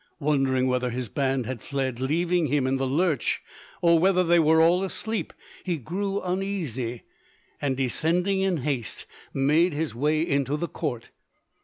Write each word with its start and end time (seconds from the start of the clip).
Wondering 0.19 0.65
whether 0.65 0.89
his 0.89 1.09
band 1.09 1.45
had 1.45 1.61
fled 1.61 1.99
leaving 1.99 2.47
him 2.47 2.65
in 2.65 2.77
the 2.77 2.87
lurch, 2.87 3.43
or 3.83 3.99
whether 3.99 4.23
they 4.23 4.39
were 4.39 4.59
all 4.59 4.83
asleep, 4.83 5.31
he 5.63 5.77
grew 5.77 6.19
uneasy, 6.23 7.03
and 7.61 7.77
descending 7.77 8.41
in 8.41 8.57
haste, 8.63 9.05
made 9.31 9.73
his 9.73 9.93
way 9.93 10.27
into 10.27 10.57
the 10.57 10.67
court. 10.67 11.11